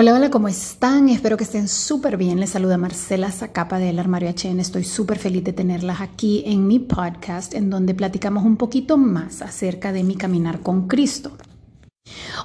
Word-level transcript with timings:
Hola, 0.00 0.14
hola, 0.14 0.30
¿cómo 0.30 0.46
están? 0.46 1.08
Espero 1.08 1.36
que 1.36 1.42
estén 1.42 1.66
súper 1.66 2.16
bien. 2.16 2.38
Les 2.38 2.50
saluda 2.50 2.78
Marcela 2.78 3.32
Zacapa 3.32 3.80
del 3.80 3.98
Armario 3.98 4.30
HN. 4.30 4.60
Estoy 4.60 4.84
súper 4.84 5.18
feliz 5.18 5.42
de 5.42 5.52
tenerlas 5.52 6.00
aquí 6.00 6.44
en 6.46 6.68
mi 6.68 6.78
podcast 6.78 7.52
en 7.52 7.68
donde 7.68 7.94
platicamos 7.94 8.44
un 8.44 8.56
poquito 8.56 8.96
más 8.96 9.42
acerca 9.42 9.92
de 9.92 10.04
mi 10.04 10.14
caminar 10.14 10.60
con 10.60 10.86
Cristo. 10.86 11.32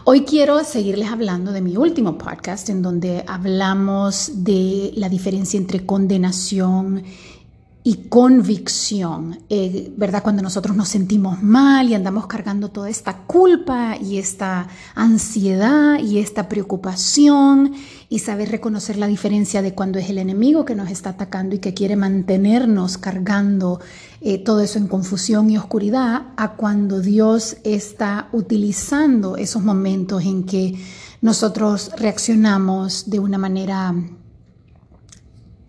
Hoy 0.04 0.21
quiero 0.21 0.63
seguirles 0.63 1.12
hablando 1.12 1.52
de 1.52 1.62
mi 1.62 1.78
último 1.78 2.18
podcast 2.18 2.70
en 2.70 2.82
donde 2.82 3.24
hablamos 3.28 4.44
de 4.44 4.92
la 4.96 5.08
diferencia 5.08 5.60
entre 5.60 5.86
condenación 5.86 7.04
y 7.06 7.32
convicción, 8.09 9.39
eh, 9.50 9.91
¿verdad? 9.97 10.23
Cuando 10.23 10.41
nosotros 10.41 10.73
nos 10.73 10.88
sentimos 10.88 11.43
mal 11.43 11.89
y 11.89 11.93
andamos 11.93 12.27
cargando 12.27 12.70
toda 12.70 12.89
esta 12.89 13.18
culpa 13.23 13.97
y 13.97 14.20
esta 14.20 14.70
ansiedad 14.95 16.00
y 16.00 16.19
esta 16.19 16.47
preocupación 16.47 17.73
y 18.07 18.19
saber 18.19 18.51
reconocer 18.51 18.96
la 18.96 19.07
diferencia 19.07 19.61
de 19.61 19.74
cuando 19.74 20.00
es 20.00 20.10
el 20.10 20.18
enemigo 20.18 20.64
que 20.64 20.75
nos 20.75 20.89
está 20.89 21.10
atacando 21.10 21.55
y 21.55 21.60
que 21.60 21.74
quiere 21.74 21.97
mantenernos 21.97 22.97
cargando 22.97 23.82
eh, 24.21 24.38
todo 24.38 24.61
eso 24.61 24.79
en 24.79 24.88
confusión 24.88 25.50
y 25.50 25.57
oscuridad, 25.57 26.27
a 26.38 26.54
cuando 26.54 27.02
Dios 27.02 27.57
está 27.65 28.29
utilizando 28.32 29.36
esos 29.36 29.61
momentos 29.61 30.24
en 30.24 30.46
que 30.46 30.79
nosotros 31.19 31.91
reaccionamos 31.97 33.09
de 33.09 33.19
una 33.19 33.38
manera 33.38 33.94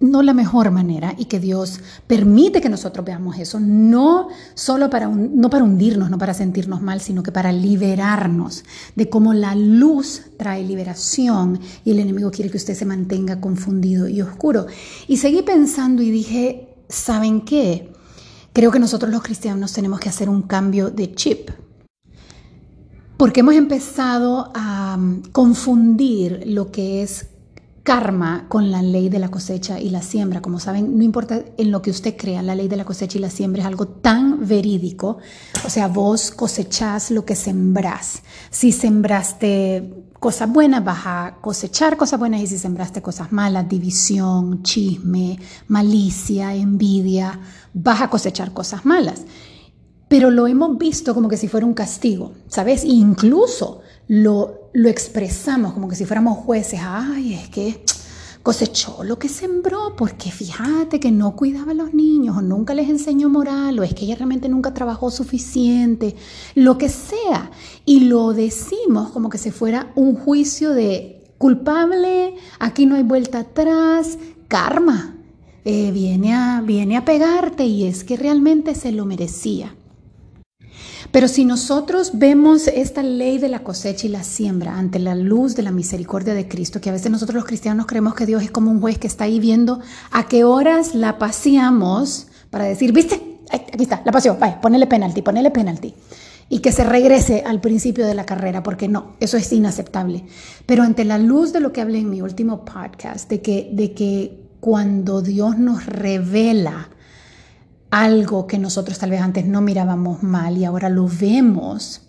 no 0.00 0.22
la 0.22 0.34
mejor 0.34 0.70
manera 0.70 1.14
y 1.16 1.26
que 1.26 1.40
Dios 1.40 1.80
permite 2.06 2.60
que 2.60 2.68
nosotros 2.68 3.04
veamos 3.04 3.38
eso, 3.38 3.60
no 3.60 4.28
solo 4.54 4.90
para, 4.90 5.08
no 5.08 5.50
para 5.50 5.64
hundirnos, 5.64 6.10
no 6.10 6.18
para 6.18 6.34
sentirnos 6.34 6.82
mal, 6.82 7.00
sino 7.00 7.22
que 7.22 7.32
para 7.32 7.52
liberarnos 7.52 8.64
de 8.96 9.08
cómo 9.08 9.34
la 9.34 9.54
luz 9.54 10.22
trae 10.36 10.64
liberación 10.64 11.60
y 11.84 11.92
el 11.92 12.00
enemigo 12.00 12.30
quiere 12.30 12.50
que 12.50 12.56
usted 12.56 12.74
se 12.74 12.86
mantenga 12.86 13.40
confundido 13.40 14.08
y 14.08 14.20
oscuro. 14.20 14.66
Y 15.08 15.16
seguí 15.16 15.42
pensando 15.42 16.02
y 16.02 16.10
dije, 16.10 16.74
¿saben 16.88 17.42
qué? 17.42 17.92
Creo 18.52 18.70
que 18.70 18.78
nosotros 18.78 19.10
los 19.10 19.22
cristianos 19.22 19.72
tenemos 19.72 20.00
que 20.00 20.08
hacer 20.08 20.28
un 20.28 20.42
cambio 20.42 20.90
de 20.90 21.14
chip. 21.14 21.50
Porque 23.16 23.40
hemos 23.40 23.54
empezado 23.54 24.50
a 24.54 24.98
confundir 25.32 26.42
lo 26.46 26.70
que 26.70 27.02
es 27.02 27.26
karma 27.84 28.46
con 28.48 28.70
la 28.70 28.82
ley 28.82 29.10
de 29.10 29.18
la 29.18 29.30
cosecha 29.30 29.78
y 29.78 29.90
la 29.90 30.00
siembra. 30.00 30.40
Como 30.40 30.58
saben, 30.58 30.96
no 30.96 31.04
importa 31.04 31.44
en 31.58 31.70
lo 31.70 31.82
que 31.82 31.90
usted 31.90 32.16
crea, 32.16 32.42
la 32.42 32.54
ley 32.54 32.66
de 32.66 32.76
la 32.76 32.86
cosecha 32.86 33.18
y 33.18 33.20
la 33.20 33.28
siembra 33.28 33.60
es 33.60 33.68
algo 33.68 33.86
tan 33.86 34.48
verídico. 34.48 35.18
O 35.64 35.70
sea, 35.70 35.86
vos 35.86 36.30
cosechás 36.30 37.10
lo 37.10 37.26
que 37.26 37.36
sembrás. 37.36 38.22
Si 38.50 38.72
sembraste 38.72 40.02
cosas 40.18 40.50
buenas, 40.50 40.82
vas 40.82 41.02
a 41.04 41.36
cosechar 41.42 41.98
cosas 41.98 42.18
buenas 42.18 42.40
y 42.40 42.46
si 42.46 42.58
sembraste 42.58 43.02
cosas 43.02 43.32
malas, 43.32 43.68
división, 43.68 44.62
chisme, 44.62 45.38
malicia, 45.68 46.54
envidia, 46.54 47.38
vas 47.74 48.00
a 48.00 48.08
cosechar 48.08 48.54
cosas 48.54 48.86
malas. 48.86 49.24
Pero 50.08 50.30
lo 50.30 50.46
hemos 50.46 50.78
visto 50.78 51.12
como 51.12 51.28
que 51.28 51.36
si 51.36 51.48
fuera 51.48 51.66
un 51.66 51.74
castigo, 51.74 52.32
¿sabes? 52.48 52.82
Incluso 52.82 53.82
lo, 54.08 54.70
lo 54.72 54.88
expresamos 54.88 55.72
como 55.72 55.88
que 55.88 55.96
si 55.96 56.04
fuéramos 56.04 56.38
jueces. 56.38 56.80
Ay, 56.82 57.34
es 57.34 57.48
que 57.48 57.84
cosechó 58.44 59.02
lo 59.04 59.18
que 59.18 59.30
sembró, 59.30 59.96
porque 59.96 60.30
fíjate 60.30 61.00
que 61.00 61.10
no 61.10 61.34
cuidaba 61.34 61.72
a 61.72 61.74
los 61.74 61.94
niños, 61.94 62.36
o 62.36 62.42
nunca 62.42 62.74
les 62.74 62.90
enseñó 62.90 63.30
moral, 63.30 63.78
o 63.78 63.82
es 63.82 63.94
que 63.94 64.04
ella 64.04 64.16
realmente 64.16 64.50
nunca 64.50 64.74
trabajó 64.74 65.10
suficiente, 65.10 66.14
lo 66.54 66.76
que 66.76 66.90
sea. 66.90 67.50
Y 67.86 68.00
lo 68.00 68.34
decimos 68.34 69.10
como 69.12 69.30
que 69.30 69.38
si 69.38 69.50
fuera 69.50 69.90
un 69.94 70.14
juicio 70.14 70.74
de 70.74 71.24
culpable, 71.38 72.34
aquí 72.58 72.84
no 72.84 72.96
hay 72.96 73.02
vuelta 73.02 73.40
atrás, 73.40 74.18
karma. 74.46 75.16
Eh, 75.64 75.90
viene, 75.92 76.34
a, 76.34 76.60
viene 76.60 76.98
a 76.98 77.06
pegarte 77.06 77.64
y 77.64 77.86
es 77.86 78.04
que 78.04 78.18
realmente 78.18 78.74
se 78.74 78.92
lo 78.92 79.06
merecía. 79.06 79.74
Pero 81.10 81.28
si 81.28 81.44
nosotros 81.44 82.12
vemos 82.14 82.66
esta 82.68 83.02
ley 83.02 83.38
de 83.38 83.48
la 83.48 83.60
cosecha 83.62 84.06
y 84.06 84.10
la 84.10 84.24
siembra 84.24 84.76
ante 84.76 84.98
la 84.98 85.14
luz 85.14 85.54
de 85.54 85.62
la 85.62 85.70
misericordia 85.70 86.34
de 86.34 86.48
Cristo, 86.48 86.80
que 86.80 86.90
a 86.90 86.92
veces 86.92 87.10
nosotros 87.10 87.36
los 87.36 87.44
cristianos 87.44 87.86
creemos 87.86 88.14
que 88.14 88.26
Dios 88.26 88.42
es 88.42 88.50
como 88.50 88.70
un 88.70 88.80
juez 88.80 88.98
que 88.98 89.06
está 89.06 89.24
ahí 89.24 89.40
viendo 89.40 89.80
a 90.10 90.28
qué 90.28 90.44
horas 90.44 90.94
la 90.94 91.18
paseamos 91.18 92.28
para 92.50 92.64
decir, 92.64 92.92
viste, 92.92 93.38
aquí 93.50 93.82
está, 93.82 94.02
la 94.04 94.12
paseó, 94.12 94.36
vaya, 94.36 94.60
ponele 94.60 94.86
penalti, 94.86 95.22
ponele 95.22 95.50
penalti. 95.50 95.94
Y 96.48 96.58
que 96.58 96.72
se 96.72 96.84
regrese 96.84 97.42
al 97.46 97.60
principio 97.60 98.06
de 98.06 98.14
la 98.14 98.26
carrera, 98.26 98.62
porque 98.62 98.86
no, 98.86 99.16
eso 99.18 99.36
es 99.36 99.50
inaceptable. 99.52 100.24
Pero 100.66 100.82
ante 100.82 101.04
la 101.04 101.18
luz 101.18 101.52
de 101.52 101.60
lo 101.60 101.72
que 101.72 101.80
hablé 101.80 101.98
en 101.98 102.10
mi 102.10 102.20
último 102.20 102.64
podcast, 102.64 103.30
de 103.30 103.40
que, 103.40 103.70
de 103.72 103.94
que 103.94 104.44
cuando 104.60 105.22
Dios 105.22 105.58
nos 105.58 105.86
revela 105.86 106.90
algo 107.94 108.48
que 108.48 108.58
nosotros 108.58 108.98
tal 108.98 109.10
vez 109.10 109.20
antes 109.20 109.46
no 109.46 109.60
mirábamos 109.60 110.24
mal 110.24 110.58
y 110.58 110.64
ahora 110.64 110.88
lo 110.88 111.06
vemos, 111.06 112.02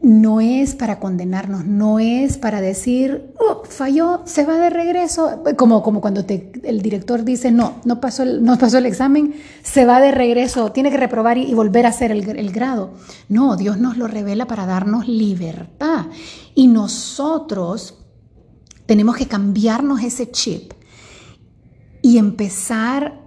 no 0.00 0.40
es 0.40 0.74
para 0.74 0.98
condenarnos, 0.98 1.64
no 1.64 2.00
es 2.00 2.38
para 2.38 2.60
decir, 2.60 3.32
oh, 3.38 3.62
falló, 3.64 4.22
se 4.24 4.44
va 4.44 4.58
de 4.58 4.68
regreso, 4.68 5.44
como, 5.56 5.84
como 5.84 6.00
cuando 6.00 6.24
el 6.28 6.82
director 6.82 7.22
dice, 7.24 7.52
no, 7.52 7.74
no 7.84 8.00
pasó, 8.00 8.24
el, 8.24 8.42
no 8.44 8.58
pasó 8.58 8.78
el 8.78 8.86
examen, 8.86 9.36
se 9.62 9.86
va 9.86 10.00
de 10.00 10.10
regreso, 10.10 10.72
tiene 10.72 10.90
que 10.90 10.96
reprobar 10.96 11.38
y, 11.38 11.54
volver 11.54 11.86
a 11.86 11.90
hacer 11.90 12.10
el, 12.10 12.28
el 12.28 12.50
grado. 12.50 12.94
No, 13.28 13.56
Dios 13.56 13.78
nos 13.78 13.96
lo 13.96 14.08
revela 14.08 14.46
para 14.46 14.66
darnos 14.66 15.06
libertad. 15.06 16.06
Y 16.56 16.66
nosotros 16.66 18.02
tenemos 18.86 19.16
que 19.16 19.28
cambiarnos 19.28 20.02
ese 20.02 20.32
chip 20.32 20.72
y 22.02 22.18
empezar 22.18 23.20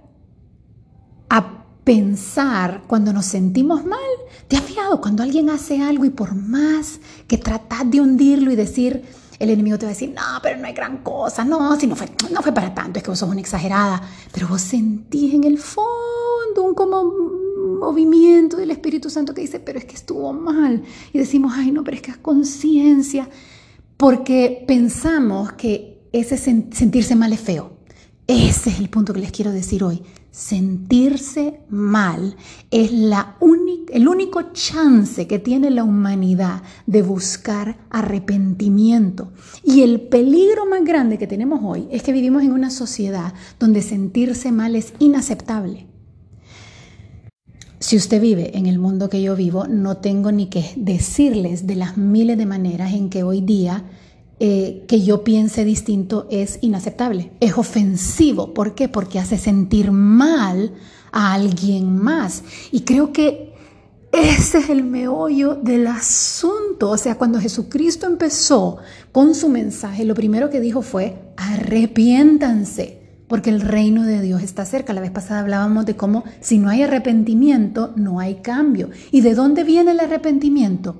a 1.30 1.59
pensar 1.90 2.84
cuando 2.86 3.12
nos 3.12 3.26
sentimos 3.26 3.84
mal. 3.84 3.98
¿Te 4.46 4.56
has 4.56 4.62
fijado 4.62 5.00
cuando 5.00 5.24
alguien 5.24 5.50
hace 5.50 5.82
algo 5.82 6.04
y 6.04 6.10
por 6.10 6.36
más 6.36 7.00
que 7.26 7.36
tratas 7.36 7.90
de 7.90 8.00
hundirlo 8.00 8.52
y 8.52 8.54
decir, 8.54 9.02
el 9.40 9.50
enemigo 9.50 9.76
te 9.76 9.86
va 9.86 9.90
a 9.90 9.94
decir, 9.94 10.10
no, 10.14 10.22
pero 10.40 10.56
no 10.60 10.68
hay 10.68 10.72
gran 10.72 10.98
cosa, 10.98 11.44
no, 11.44 11.76
si 11.80 11.88
no 11.88 11.96
fue, 11.96 12.06
no 12.30 12.42
fue 12.42 12.52
para 12.52 12.72
tanto, 12.72 13.00
es 13.00 13.02
que 13.02 13.10
vos 13.10 13.18
sos 13.18 13.28
una 13.28 13.40
exagerada, 13.40 14.00
pero 14.30 14.46
vos 14.46 14.60
sentís 14.60 15.34
en 15.34 15.42
el 15.42 15.58
fondo 15.58 16.62
un 16.62 16.74
como 16.74 17.12
movimiento 17.80 18.56
del 18.58 18.70
Espíritu 18.70 19.10
Santo 19.10 19.34
que 19.34 19.40
dice, 19.40 19.58
pero 19.58 19.80
es 19.80 19.84
que 19.84 19.96
estuvo 19.96 20.32
mal. 20.32 20.84
Y 21.12 21.18
decimos, 21.18 21.54
ay, 21.56 21.72
no, 21.72 21.82
pero 21.82 21.96
es 21.96 22.02
que 22.02 22.12
es 22.12 22.18
conciencia, 22.18 23.28
porque 23.96 24.62
pensamos 24.64 25.54
que 25.54 26.08
ese 26.12 26.38
sentirse 26.38 27.16
mal 27.16 27.32
es 27.32 27.40
feo. 27.40 27.72
Ese 28.28 28.70
es 28.70 28.78
el 28.78 28.88
punto 28.88 29.12
que 29.12 29.18
les 29.18 29.32
quiero 29.32 29.50
decir 29.50 29.82
hoy. 29.82 30.04
Sentirse 30.30 31.60
mal 31.68 32.36
es 32.70 32.92
la 32.92 33.36
el 33.92 34.06
único 34.06 34.52
chance 34.52 35.26
que 35.26 35.38
tiene 35.38 35.70
la 35.70 35.84
humanidad 35.84 36.62
de 36.86 37.02
buscar 37.02 37.78
arrepentimiento. 37.90 39.32
Y 39.64 39.82
el 39.82 40.00
peligro 40.02 40.66
más 40.66 40.84
grande 40.84 41.18
que 41.18 41.26
tenemos 41.26 41.60
hoy 41.62 41.88
es 41.90 42.02
que 42.02 42.12
vivimos 42.12 42.42
en 42.42 42.52
una 42.52 42.70
sociedad 42.70 43.34
donde 43.58 43.82
sentirse 43.82 44.52
mal 44.52 44.76
es 44.76 44.92
inaceptable. 45.00 45.86
Si 47.80 47.96
usted 47.96 48.20
vive 48.20 48.56
en 48.56 48.66
el 48.66 48.78
mundo 48.78 49.08
que 49.08 49.22
yo 49.22 49.34
vivo, 49.34 49.66
no 49.66 49.96
tengo 49.96 50.30
ni 50.30 50.46
que 50.46 50.70
decirles 50.76 51.66
de 51.66 51.76
las 51.76 51.96
miles 51.96 52.38
de 52.38 52.46
maneras 52.46 52.92
en 52.92 53.08
que 53.10 53.22
hoy 53.22 53.40
día 53.40 53.84
eh, 54.42 54.86
que 54.88 55.02
yo 55.02 55.22
piense 55.22 55.66
distinto 55.66 56.26
es 56.30 56.58
inaceptable, 56.62 57.30
es 57.40 57.58
ofensivo. 57.58 58.54
¿Por 58.54 58.74
qué? 58.74 58.88
Porque 58.88 59.18
hace 59.18 59.36
sentir 59.36 59.92
mal 59.92 60.72
a 61.12 61.34
alguien 61.34 61.94
más. 61.94 62.42
Y 62.72 62.80
creo 62.80 63.12
que 63.12 63.52
ese 64.12 64.58
es 64.58 64.70
el 64.70 64.82
meollo 64.82 65.56
del 65.56 65.86
asunto. 65.86 66.88
O 66.88 66.96
sea, 66.96 67.18
cuando 67.18 67.38
Jesucristo 67.38 68.06
empezó 68.06 68.78
con 69.12 69.34
su 69.34 69.50
mensaje, 69.50 70.06
lo 70.06 70.14
primero 70.14 70.48
que 70.48 70.60
dijo 70.60 70.80
fue, 70.80 71.34
arrepiéntanse 71.36 72.98
porque 73.28 73.50
el 73.50 73.60
reino 73.60 74.04
de 74.04 74.22
Dios 74.22 74.42
está 74.42 74.64
cerca. 74.64 74.94
La 74.94 75.02
vez 75.02 75.10
pasada 75.10 75.40
hablábamos 75.40 75.84
de 75.84 75.96
cómo 75.96 76.24
si 76.40 76.56
no 76.56 76.70
hay 76.70 76.82
arrepentimiento, 76.82 77.92
no 77.94 78.20
hay 78.20 78.36
cambio. 78.36 78.88
¿Y 79.12 79.20
de 79.20 79.34
dónde 79.34 79.64
viene 79.64 79.90
el 79.90 80.00
arrepentimiento? 80.00 80.96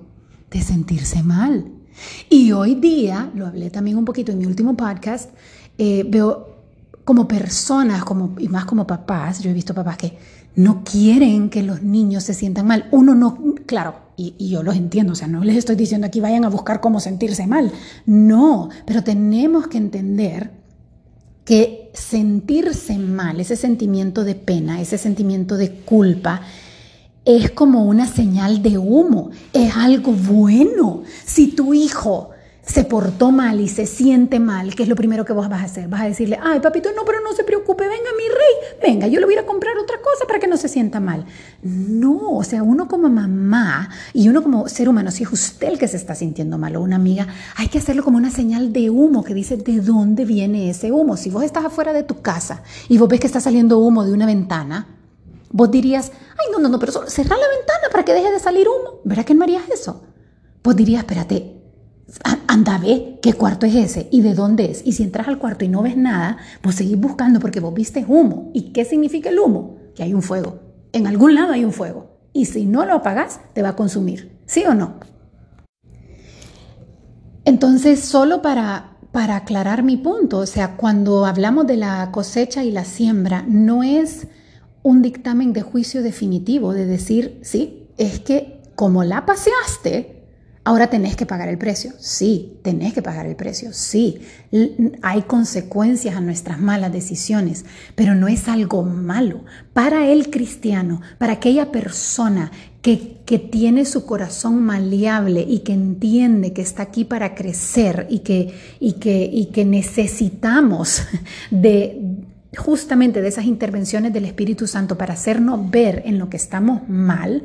De 0.50 0.60
sentirse 0.60 1.22
mal. 1.22 1.79
Y 2.28 2.52
hoy 2.52 2.74
día, 2.76 3.30
lo 3.34 3.46
hablé 3.46 3.70
también 3.70 3.96
un 3.96 4.04
poquito 4.04 4.32
en 4.32 4.38
mi 4.38 4.46
último 4.46 4.76
podcast, 4.76 5.30
eh, 5.78 6.04
veo 6.08 6.56
como 7.04 7.26
personas, 7.26 8.04
como, 8.04 8.34
y 8.38 8.48
más 8.48 8.64
como 8.64 8.86
papás, 8.86 9.40
yo 9.40 9.50
he 9.50 9.54
visto 9.54 9.74
papás 9.74 9.96
que 9.96 10.18
no 10.54 10.82
quieren 10.84 11.50
que 11.50 11.62
los 11.62 11.82
niños 11.82 12.24
se 12.24 12.34
sientan 12.34 12.66
mal. 12.66 12.88
Uno 12.90 13.14
no, 13.14 13.54
claro, 13.66 13.96
y, 14.16 14.34
y, 14.38 14.50
yo 14.50 14.62
los 14.62 14.76
entiendo, 14.76 15.12
o 15.12 15.16
sea, 15.16 15.26
no 15.28 15.42
les 15.42 15.56
estoy 15.56 15.76
diciendo 15.76 16.06
aquí 16.06 16.20
vayan 16.20 16.44
a 16.44 16.50
buscar 16.50 16.80
cómo 16.80 17.00
sentirse 17.00 17.46
mal, 17.46 17.72
no, 18.06 18.68
pero 18.84 19.02
tenemos 19.02 19.68
que 19.68 19.78
entender 19.78 20.50
que 21.44 21.90
sentirse 21.94 22.98
mal, 22.98 23.40
ese 23.40 23.56
sentimiento 23.56 24.24
de 24.24 24.34
pena, 24.34 24.80
ese 24.80 24.98
sentimiento 24.98 25.56
de 25.56 25.72
culpa, 25.72 26.42
es 27.24 27.50
como 27.50 27.84
una 27.84 28.06
señal 28.06 28.62
de 28.62 28.78
humo, 28.78 29.30
es 29.52 29.76
algo 29.76 30.12
bueno. 30.12 31.02
Si 31.24 31.48
tu 31.48 31.74
hijo 31.74 32.30
se 32.62 32.84
portó 32.84 33.32
mal 33.32 33.60
y 33.60 33.68
se 33.68 33.84
siente 33.84 34.38
mal, 34.38 34.74
¿qué 34.74 34.84
es 34.84 34.88
lo 34.88 34.94
primero 34.94 35.24
que 35.24 35.32
vos 35.32 35.48
vas 35.48 35.62
a 35.62 35.64
hacer? 35.64 35.88
Vas 35.88 36.02
a 36.02 36.04
decirle, 36.04 36.38
ay 36.40 36.60
papito, 36.60 36.90
no, 36.94 37.04
pero 37.04 37.18
no 37.20 37.32
se 37.32 37.42
preocupe, 37.42 37.82
venga 37.82 38.10
mi 38.16 38.28
rey, 38.28 38.90
venga, 38.92 39.06
yo 39.08 39.18
le 39.18 39.26
voy 39.26 39.34
a 39.36 39.44
comprar 39.44 39.76
otra 39.76 39.96
cosa 39.98 40.24
para 40.26 40.38
que 40.38 40.46
no 40.46 40.56
se 40.56 40.68
sienta 40.68 41.00
mal. 41.00 41.26
No, 41.62 42.36
o 42.36 42.44
sea, 42.44 42.62
uno 42.62 42.86
como 42.86 43.08
mamá 43.08 43.90
y 44.12 44.28
uno 44.28 44.42
como 44.42 44.68
ser 44.68 44.88
humano, 44.88 45.10
si 45.10 45.24
es 45.24 45.32
usted 45.32 45.68
el 45.68 45.78
que 45.78 45.88
se 45.88 45.96
está 45.96 46.14
sintiendo 46.14 46.58
mal 46.58 46.76
o 46.76 46.82
una 46.82 46.96
amiga, 46.96 47.26
hay 47.56 47.68
que 47.68 47.78
hacerlo 47.78 48.04
como 48.04 48.18
una 48.18 48.30
señal 48.30 48.72
de 48.72 48.88
humo 48.88 49.24
que 49.24 49.34
dice 49.34 49.56
de 49.56 49.80
dónde 49.80 50.24
viene 50.24 50.70
ese 50.70 50.92
humo. 50.92 51.16
Si 51.16 51.28
vos 51.28 51.42
estás 51.42 51.64
afuera 51.64 51.92
de 51.92 52.04
tu 52.04 52.22
casa 52.22 52.62
y 52.88 52.98
vos 52.98 53.08
ves 53.08 53.20
que 53.20 53.26
está 53.26 53.40
saliendo 53.40 53.78
humo 53.78 54.04
de 54.04 54.12
una 54.12 54.26
ventana, 54.26 54.99
vos 55.50 55.70
dirías, 55.70 56.12
ay, 56.32 56.46
no, 56.52 56.58
no, 56.58 56.68
no, 56.68 56.78
pero 56.78 56.92
cerrar 57.08 57.38
la 57.38 57.48
ventana 57.48 57.88
para 57.90 58.04
que 58.04 58.14
deje 58.14 58.30
de 58.30 58.38
salir 58.38 58.66
humo. 58.68 59.00
¿Verdad 59.04 59.24
que 59.24 59.34
no 59.34 59.44
harías 59.44 59.68
eso? 59.68 60.02
Vos 60.62 60.76
dirías, 60.76 61.00
espérate, 61.00 61.60
anda 62.46 62.78
ve 62.78 63.18
qué 63.22 63.34
cuarto 63.34 63.66
es 63.66 63.74
ese 63.74 64.08
y 64.10 64.20
de 64.22 64.34
dónde 64.34 64.70
es. 64.70 64.82
Y 64.84 64.92
si 64.92 65.02
entras 65.02 65.28
al 65.28 65.38
cuarto 65.38 65.64
y 65.64 65.68
no 65.68 65.82
ves 65.82 65.96
nada, 65.96 66.38
pues 66.62 66.76
seguís 66.76 66.98
buscando 66.98 67.40
porque 67.40 67.60
vos 67.60 67.74
viste 67.74 68.04
humo. 68.06 68.50
¿Y 68.52 68.72
qué 68.72 68.84
significa 68.84 69.30
el 69.30 69.38
humo? 69.38 69.76
Que 69.94 70.02
hay 70.02 70.14
un 70.14 70.22
fuego. 70.22 70.60
En 70.92 71.06
algún 71.06 71.34
lado 71.34 71.52
hay 71.52 71.64
un 71.64 71.72
fuego. 71.72 72.18
Y 72.32 72.46
si 72.46 72.64
no 72.64 72.84
lo 72.84 72.94
apagas, 72.94 73.40
te 73.52 73.62
va 73.62 73.70
a 73.70 73.76
consumir. 73.76 74.38
¿Sí 74.46 74.64
o 74.66 74.74
no? 74.74 74.94
Entonces, 77.44 78.00
solo 78.00 78.42
para, 78.42 78.96
para 79.12 79.36
aclarar 79.36 79.82
mi 79.82 79.96
punto, 79.96 80.38
o 80.38 80.46
sea, 80.46 80.76
cuando 80.76 81.26
hablamos 81.26 81.66
de 81.66 81.76
la 81.76 82.10
cosecha 82.12 82.62
y 82.62 82.70
la 82.70 82.84
siembra, 82.84 83.44
no 83.48 83.82
es 83.82 84.26
un 84.82 85.02
dictamen 85.02 85.52
de 85.52 85.62
juicio 85.62 86.02
definitivo 86.02 86.72
de 86.72 86.86
decir, 86.86 87.38
sí, 87.42 87.88
es 87.98 88.20
que 88.20 88.60
como 88.74 89.04
la 89.04 89.26
paseaste, 89.26 90.20
Ahora 90.62 90.88
tenés 90.88 91.16
que 91.16 91.24
pagar 91.24 91.48
el 91.48 91.56
precio. 91.56 91.92
Sí, 91.98 92.58
tenés 92.62 92.92
que 92.92 93.00
pagar 93.00 93.24
el 93.24 93.34
precio. 93.34 93.72
Sí, 93.72 94.20
hay 95.00 95.22
consecuencias 95.22 96.16
a 96.16 96.20
nuestras 96.20 96.60
malas 96.60 96.92
decisiones, 96.92 97.64
pero 97.94 98.14
no 98.14 98.28
es 98.28 98.46
algo 98.46 98.82
malo. 98.82 99.42
Para 99.72 100.08
el 100.08 100.28
cristiano, 100.28 101.00
para 101.16 101.34
aquella 101.34 101.72
persona 101.72 102.52
que, 102.82 103.16
que 103.24 103.38
tiene 103.38 103.86
su 103.86 104.04
corazón 104.04 104.62
maleable 104.62 105.40
y 105.48 105.60
que 105.60 105.72
entiende 105.72 106.52
que 106.52 106.62
está 106.62 106.82
aquí 106.82 107.04
para 107.04 107.34
crecer 107.34 108.06
y 108.10 108.18
que, 108.18 108.54
y 108.80 108.94
que, 108.94 109.30
y 109.32 109.46
que 109.46 109.64
necesitamos 109.64 111.02
de, 111.50 111.98
justamente 112.56 113.22
de 113.22 113.28
esas 113.28 113.44
intervenciones 113.44 114.12
del 114.12 114.24
Espíritu 114.24 114.66
Santo 114.66 114.98
para 114.98 115.14
hacernos 115.14 115.70
ver 115.70 116.02
en 116.04 116.18
lo 116.18 116.28
que 116.28 116.36
estamos 116.36 116.88
mal, 116.88 117.44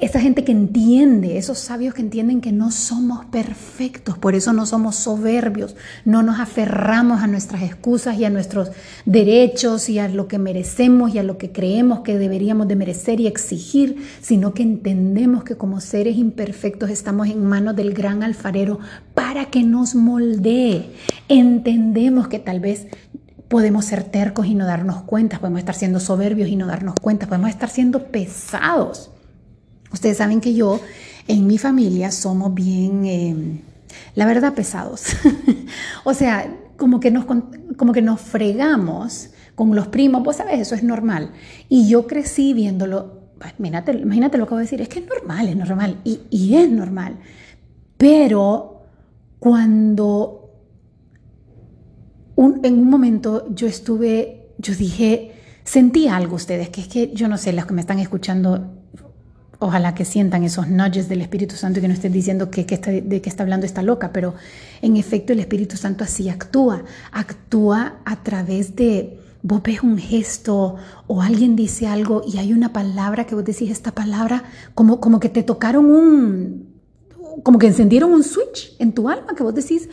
esa 0.00 0.20
gente 0.20 0.44
que 0.44 0.52
entiende, 0.52 1.38
esos 1.38 1.58
sabios 1.58 1.94
que 1.94 2.02
entienden 2.02 2.42
que 2.42 2.52
no 2.52 2.70
somos 2.70 3.24
perfectos, 3.26 4.18
por 4.18 4.34
eso 4.34 4.52
no 4.52 4.66
somos 4.66 4.96
soberbios, 4.96 5.74
no 6.04 6.22
nos 6.22 6.38
aferramos 6.38 7.22
a 7.22 7.26
nuestras 7.26 7.62
excusas 7.62 8.18
y 8.18 8.26
a 8.26 8.30
nuestros 8.30 8.70
derechos 9.06 9.88
y 9.88 9.98
a 9.98 10.08
lo 10.08 10.28
que 10.28 10.38
merecemos 10.38 11.14
y 11.14 11.18
a 11.18 11.22
lo 11.22 11.38
que 11.38 11.50
creemos 11.50 12.00
que 12.00 12.18
deberíamos 12.18 12.68
de 12.68 12.76
merecer 12.76 13.20
y 13.20 13.26
exigir, 13.26 13.96
sino 14.20 14.52
que 14.52 14.62
entendemos 14.62 15.44
que 15.44 15.56
como 15.56 15.80
seres 15.80 16.18
imperfectos 16.18 16.90
estamos 16.90 17.28
en 17.28 17.44
manos 17.44 17.74
del 17.74 17.94
gran 17.94 18.22
alfarero 18.22 18.78
para 19.14 19.46
que 19.46 19.62
nos 19.62 19.94
moldee. 19.94 20.90
Entendemos 21.28 22.28
que 22.28 22.38
tal 22.38 22.60
vez 22.60 22.86
podemos 23.48 23.84
ser 23.84 24.04
tercos 24.04 24.46
y 24.46 24.54
no 24.54 24.66
darnos 24.66 25.02
cuenta, 25.02 25.38
podemos 25.38 25.60
estar 25.60 25.74
siendo 25.74 26.00
soberbios 26.00 26.48
y 26.48 26.56
no 26.56 26.66
darnos 26.66 26.94
cuenta, 27.00 27.26
podemos 27.26 27.50
estar 27.50 27.68
siendo 27.68 28.06
pesados. 28.06 29.10
Ustedes 29.92 30.18
saben 30.18 30.40
que 30.40 30.54
yo, 30.54 30.80
en 31.28 31.46
mi 31.46 31.58
familia, 31.58 32.10
somos 32.10 32.52
bien, 32.54 33.04
em, 33.06 33.60
la 34.14 34.26
verdad, 34.26 34.54
pesados. 34.54 35.04
o 36.04 36.12
sea, 36.12 36.52
como 36.76 37.00
que, 37.00 37.10
nos, 37.10 37.24
como 37.76 37.92
que 37.92 38.02
nos 38.02 38.20
fregamos 38.20 39.30
con 39.54 39.74
los 39.74 39.88
primos, 39.88 40.22
vos 40.22 40.36
sabes, 40.36 40.60
eso 40.60 40.74
es 40.74 40.82
normal. 40.82 41.30
Y 41.68 41.88
yo 41.88 42.06
crecí 42.06 42.52
viéndolo, 42.52 43.20
imagínate, 43.58 43.92
imagínate 43.92 44.38
lo 44.38 44.46
que 44.46 44.54
voy 44.54 44.60
a 44.60 44.62
decir, 44.62 44.80
es 44.80 44.88
que 44.88 44.98
es 44.98 45.06
normal, 45.06 45.48
es 45.48 45.56
normal, 45.56 45.98
y, 46.04 46.20
y 46.30 46.56
es 46.56 46.70
normal. 46.70 47.16
Pero 47.96 48.82
cuando 49.38 50.45
en 52.36 52.78
un 52.78 52.90
momento 52.90 53.46
yo 53.54 53.66
estuve, 53.66 54.50
yo 54.58 54.74
dije, 54.74 55.32
sentí 55.64 56.08
algo 56.08 56.36
ustedes, 56.36 56.68
que 56.68 56.82
es 56.82 56.88
que 56.88 57.12
yo 57.14 57.28
no 57.28 57.38
sé, 57.38 57.52
los 57.52 57.66
que 57.66 57.74
me 57.74 57.80
están 57.80 57.98
escuchando, 57.98 58.72
ojalá 59.58 59.94
que 59.94 60.04
sientan 60.04 60.44
esos 60.44 60.68
nudges 60.68 61.08
del 61.08 61.22
Espíritu 61.22 61.56
Santo 61.56 61.78
y 61.78 61.82
que 61.82 61.88
no 61.88 61.94
estén 61.94 62.12
diciendo 62.12 62.50
que, 62.50 62.66
está, 62.68 62.90
de 62.90 63.22
qué 63.22 63.28
está 63.28 63.42
hablando 63.42 63.64
esta 63.64 63.82
loca, 63.82 64.12
pero 64.12 64.34
en 64.82 64.96
efecto 64.96 65.32
el 65.32 65.40
Espíritu 65.40 65.76
Santo 65.76 66.04
así 66.04 66.28
actúa, 66.28 66.84
actúa 67.10 67.96
a 68.04 68.22
través 68.22 68.76
de, 68.76 69.18
vos 69.42 69.62
ves 69.62 69.82
un 69.82 69.98
gesto 69.98 70.76
o 71.06 71.22
alguien 71.22 71.56
dice 71.56 71.86
algo 71.86 72.22
y 72.26 72.36
hay 72.38 72.52
una 72.52 72.72
palabra 72.72 73.24
que 73.24 73.34
vos 73.34 73.44
decís, 73.44 73.70
esta 73.70 73.92
palabra, 73.92 74.44
como, 74.74 75.00
como 75.00 75.20
que 75.20 75.30
te 75.30 75.42
tocaron 75.42 75.86
un, 75.86 76.76
como 77.42 77.58
que 77.58 77.66
encendieron 77.66 78.12
un 78.12 78.22
switch 78.22 78.76
en 78.78 78.92
tu 78.92 79.08
alma, 79.08 79.34
que 79.34 79.42
vos 79.42 79.54
decís, 79.54 79.88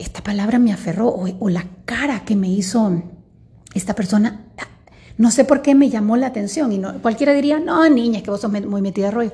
esta 0.00 0.22
palabra 0.22 0.58
me 0.58 0.72
aferró 0.72 1.08
o, 1.08 1.48
la 1.48 1.66
cara 1.84 2.24
que 2.24 2.34
me 2.34 2.48
hizo 2.48 3.02
esta 3.74 3.94
persona, 3.94 4.46
no 5.18 5.30
sé 5.30 5.44
por 5.44 5.60
qué 5.60 5.74
me 5.74 5.90
llamó 5.90 6.16
la 6.16 6.28
atención 6.28 6.72
y 6.72 6.78
no, 6.78 7.00
cualquiera 7.02 7.34
diría, 7.34 7.60
no, 7.60 7.86
niña, 7.88 8.22
que 8.22 8.30
vos 8.30 8.40
sos 8.40 8.50
muy 8.50 8.80
metida 8.80 9.06
de 9.06 9.10
rollo. 9.10 9.32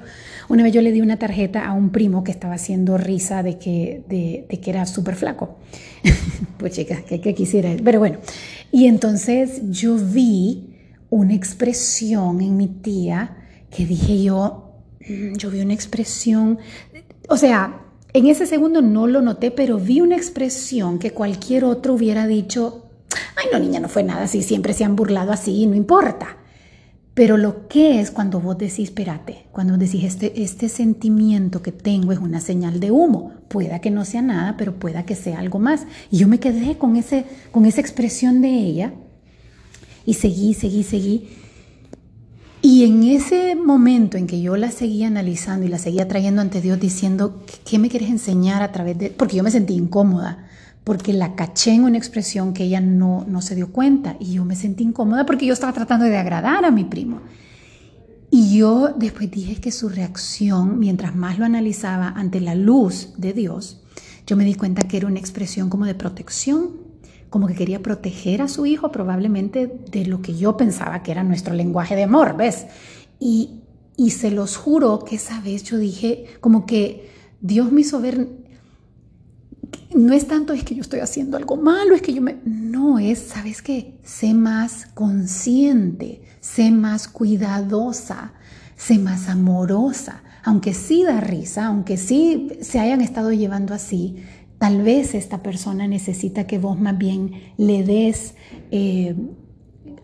Una 0.48 0.64
vez 0.64 0.72
yo 0.72 0.82
le 0.82 0.90
di 0.90 1.00
una 1.00 1.18
tarjeta 1.18 1.64
a 1.64 1.72
un 1.72 1.90
primo 1.90 2.24
que 2.24 2.32
estaba 2.32 2.54
haciendo 2.54 2.98
risa 2.98 3.44
de 3.44 3.58
que, 3.58 4.02
de, 4.08 4.58
que 4.58 4.70
era 4.70 4.86
súper 4.86 5.14
flaco. 5.14 5.58
pues 6.58 6.72
chica, 6.72 7.02
que, 7.02 7.20
que 7.20 7.34
quisiera. 7.34 7.70
Pero 7.84 8.00
bueno, 8.00 8.18
y 8.72 8.86
entonces 8.86 9.62
yo 9.70 9.96
vi 9.96 10.74
una 11.10 11.34
expresión 11.34 12.40
en 12.40 12.56
mi 12.56 12.66
tía 12.66 13.36
que 13.70 13.86
dije 13.86 14.22
yo, 14.22 14.72
mm, 15.08 15.34
yo 15.36 15.50
vi 15.50 15.60
una 15.60 15.74
expresión, 15.74 16.58
o 17.28 17.36
sea, 17.36 17.85
en 18.16 18.28
ese 18.28 18.46
segundo 18.46 18.80
no 18.80 19.06
lo 19.06 19.20
noté, 19.20 19.50
pero 19.50 19.78
vi 19.78 20.00
una 20.00 20.16
expresión 20.16 20.98
que 20.98 21.10
cualquier 21.10 21.64
otro 21.64 21.92
hubiera 21.92 22.26
dicho, 22.26 22.86
ay 23.36 23.46
no 23.52 23.58
niña, 23.58 23.78
no 23.78 23.88
fue 23.88 24.04
nada 24.04 24.24
así, 24.24 24.42
siempre 24.42 24.72
se 24.72 24.84
han 24.84 24.96
burlado 24.96 25.32
así, 25.32 25.66
no 25.66 25.74
importa. 25.74 26.38
Pero 27.12 27.36
lo 27.36 27.68
que 27.68 28.00
es 28.00 28.10
cuando 28.10 28.40
vos 28.40 28.56
decís, 28.56 28.88
espérate, 28.88 29.46
cuando 29.52 29.76
decís, 29.76 30.04
este, 30.04 30.42
este 30.42 30.68
sentimiento 30.68 31.62
que 31.62 31.72
tengo 31.72 32.12
es 32.12 32.18
una 32.18 32.40
señal 32.40 32.80
de 32.80 32.90
humo, 32.90 33.32
pueda 33.48 33.80
que 33.80 33.90
no 33.90 34.04
sea 34.04 34.22
nada, 34.22 34.56
pero 34.56 34.78
pueda 34.78 35.04
que 35.04 35.14
sea 35.14 35.38
algo 35.38 35.58
más. 35.58 35.86
Y 36.10 36.18
yo 36.18 36.28
me 36.28 36.40
quedé 36.40 36.78
con, 36.78 36.96
ese, 36.96 37.24
con 37.52 37.66
esa 37.66 37.80
expresión 37.80 38.40
de 38.40 38.48
ella 38.48 38.92
y 40.06 40.14
seguí, 40.14 40.54
seguí, 40.54 40.82
seguí. 40.82 41.28
Y 42.68 42.82
en 42.82 43.04
ese 43.04 43.54
momento 43.54 44.16
en 44.16 44.26
que 44.26 44.40
yo 44.40 44.56
la 44.56 44.72
seguía 44.72 45.06
analizando 45.06 45.64
y 45.64 45.68
la 45.68 45.78
seguía 45.78 46.08
trayendo 46.08 46.42
ante 46.42 46.60
Dios 46.60 46.80
diciendo, 46.80 47.44
¿qué 47.64 47.78
me 47.78 47.88
quieres 47.88 48.10
enseñar 48.10 48.60
a 48.60 48.72
través 48.72 48.98
de...? 48.98 49.10
Porque 49.10 49.36
yo 49.36 49.44
me 49.44 49.52
sentí 49.52 49.74
incómoda, 49.74 50.48
porque 50.82 51.12
la 51.12 51.36
caché 51.36 51.74
en 51.74 51.84
una 51.84 51.96
expresión 51.96 52.54
que 52.54 52.64
ella 52.64 52.80
no, 52.80 53.24
no 53.28 53.40
se 53.40 53.54
dio 53.54 53.70
cuenta 53.70 54.16
y 54.18 54.32
yo 54.32 54.44
me 54.44 54.56
sentí 54.56 54.82
incómoda 54.82 55.24
porque 55.26 55.46
yo 55.46 55.52
estaba 55.52 55.72
tratando 55.72 56.06
de 56.06 56.16
agradar 56.16 56.64
a 56.64 56.72
mi 56.72 56.82
primo. 56.82 57.20
Y 58.32 58.58
yo 58.58 58.88
después 58.96 59.30
dije 59.30 59.60
que 59.60 59.70
su 59.70 59.88
reacción, 59.88 60.80
mientras 60.80 61.14
más 61.14 61.38
lo 61.38 61.44
analizaba 61.44 62.08
ante 62.08 62.40
la 62.40 62.56
luz 62.56 63.10
de 63.16 63.32
Dios, 63.32 63.80
yo 64.26 64.36
me 64.36 64.44
di 64.44 64.56
cuenta 64.56 64.88
que 64.88 64.96
era 64.96 65.06
una 65.06 65.20
expresión 65.20 65.70
como 65.70 65.86
de 65.86 65.94
protección, 65.94 66.85
como 67.30 67.46
que 67.46 67.54
quería 67.54 67.82
proteger 67.82 68.42
a 68.42 68.48
su 68.48 68.66
hijo 68.66 68.92
probablemente 68.92 69.66
de 69.90 70.06
lo 70.06 70.22
que 70.22 70.36
yo 70.36 70.56
pensaba 70.56 71.02
que 71.02 71.10
era 71.12 71.22
nuestro 71.22 71.54
lenguaje 71.54 71.96
de 71.96 72.04
amor, 72.04 72.36
¿ves? 72.36 72.66
Y, 73.18 73.60
y 73.96 74.10
se 74.10 74.30
los 74.30 74.56
juro 74.56 75.00
que 75.00 75.16
esa 75.16 75.40
vez 75.40 75.64
yo 75.64 75.78
dije 75.78 76.26
como 76.40 76.66
que 76.66 77.10
Dios 77.40 77.72
me 77.72 77.82
hizo 77.82 78.00
ver, 78.00 78.28
no 79.94 80.12
es 80.12 80.26
tanto 80.26 80.52
es 80.52 80.64
que 80.64 80.74
yo 80.74 80.82
estoy 80.82 81.00
haciendo 81.00 81.36
algo 81.36 81.56
malo, 81.56 81.94
es 81.94 82.02
que 82.02 82.12
yo 82.12 82.22
me... 82.22 82.36
No, 82.44 82.98
es, 82.98 83.18
¿sabes 83.18 83.62
qué? 83.62 83.98
Sé 84.04 84.34
más 84.34 84.86
consciente, 84.94 86.22
sé 86.40 86.70
más 86.70 87.08
cuidadosa, 87.08 88.32
sé 88.76 88.98
más 88.98 89.28
amorosa, 89.28 90.22
aunque 90.44 90.74
sí 90.74 91.02
da 91.02 91.20
risa, 91.20 91.66
aunque 91.66 91.96
sí 91.96 92.50
se 92.60 92.78
hayan 92.78 93.00
estado 93.00 93.32
llevando 93.32 93.74
así, 93.74 94.22
Tal 94.58 94.82
vez 94.82 95.14
esta 95.14 95.42
persona 95.42 95.86
necesita 95.86 96.46
que 96.46 96.58
vos 96.58 96.78
más 96.78 96.96
bien 96.96 97.52
le 97.58 97.82
des 97.84 98.34
eh, 98.70 99.14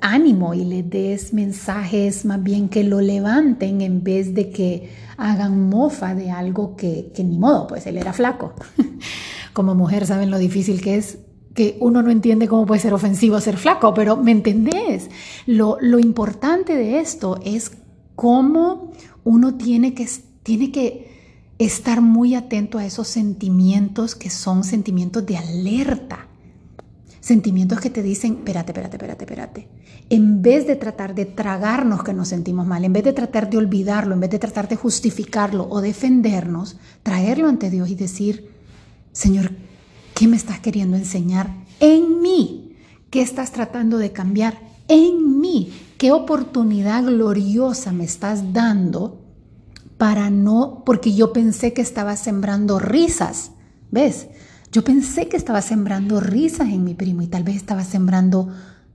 ánimo 0.00 0.52
y 0.52 0.64
le 0.64 0.82
des 0.82 1.32
mensajes 1.32 2.25
más 2.25 2.42
bien 2.42 2.68
que 2.68 2.85
lo 2.85 3.00
levanten 3.00 3.80
en 3.80 4.02
vez 4.02 4.35
de 4.35 4.50
que 4.50 4.90
hagan 5.16 5.71
mofa 5.71 6.14
de 6.14 6.30
algo 6.30 6.76
que, 6.76 7.12
ni 7.18 7.38
modo, 7.38 7.66
pues 7.68 7.87
él 7.87 7.97
era 7.97 8.12
flaco. 8.12 8.52
Como 9.54 9.75
mujer 9.75 10.06
saben 10.06 10.30
lo 10.30 10.38
difícil 10.38 10.82
que 10.82 10.97
es 10.97 11.18
que 11.54 11.76
uno 11.80 12.02
no 12.02 12.11
entiende 12.11 12.49
cómo 12.49 12.66
puede 12.66 12.80
ser 12.80 12.94
ofensivo 12.94 13.40
ser 13.40 13.56
flaco, 13.56 13.92
pero 13.94 14.16
¿me 14.16 14.32
entendés? 14.32 15.11
Lo, 15.47 15.78
lo 15.80 15.99
importante 15.99 16.75
de 16.75 16.99
esto 16.99 17.38
es 17.44 17.73
cómo 18.16 18.92
uno 19.25 19.54
tiene 19.54 19.94
que, 19.94 20.09
tiene 20.42 20.73
que 20.73 21.12
estar 21.64 22.00
muy 22.00 22.35
atento 22.35 22.78
a 22.78 22.85
esos 22.85 23.09
sentimientos 23.09 24.14
que 24.14 24.31
son 24.31 24.64
sentimientos 24.64 25.25
de 25.26 25.37
alerta. 25.37 26.28
Sentimientos 27.21 27.78
que 27.81 27.90
te 27.90 28.02
dicen, 28.02 28.38
espérate, 28.38 28.73
espérate, 28.73 28.97
espérate, 28.97 29.25
espérate. 29.25 29.69
En 30.11 30.42
vez 30.42 30.66
de 30.66 30.75
tratar 30.75 31.14
de 31.14 31.25
tragarnos 31.25 32.02
que 32.02 32.12
nos 32.12 32.28
sentimos 32.28 32.66
mal, 32.66 32.85
en 32.85 32.92
vez 32.92 33.04
de 33.04 33.12
tratar 33.12 33.49
de 33.49 33.59
olvidarlo, 33.59 34.14
en 34.14 34.21
vez 34.21 34.31
de 34.31 34.40
tratar 34.40 34.69
de 34.69 34.76
justificarlo 34.76 35.69
o 35.71 35.81
defendernos, 35.81 36.76
traerlo 37.04 37.49
ante 37.49 37.71
Dios 37.71 37.88
y 37.90 37.95
decir, 37.95 38.50
Señor, 39.12 39.52
¿qué 40.14 40.26
me 40.26 40.37
estás 40.37 40.59
queriendo 40.59 40.97
enseñar 40.97 41.54
en 41.78 42.21
mí? 42.21 42.76
¿Qué 43.11 43.23
estás 43.23 43.52
tratando 43.52 43.99
de 43.99 44.11
cambiar 44.11 44.59
en 44.88 45.40
mí? 45.40 45.73
¿Qué 45.99 46.11
oportunidad 46.11 47.04
gloriosa 47.04 47.92
me 47.92 48.04
estás 48.04 48.52
dando 48.52 49.22
para 50.02 50.30
no, 50.30 50.82
porque 50.85 51.14
yo 51.14 51.32
pensé 51.32 51.73
que 51.73 51.80
estaba 51.80 52.16
sembrando 52.16 52.80
risas, 52.80 53.52
¿ves? 53.92 54.26
Yo 54.73 54.82
pensé 54.82 55.28
que 55.28 55.37
estaba 55.37 55.62
sembrando 55.62 56.18
risas 56.18 56.71
en 56.71 56.82
mi 56.82 56.94
primo 56.94 57.23
y 57.23 57.28
tal 57.28 57.44
vez 57.44 57.54
estaba 57.54 57.85
sembrando 57.85 58.49